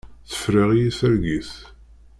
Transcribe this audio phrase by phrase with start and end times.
[0.29, 1.51] Tefreɣ-iyi targit.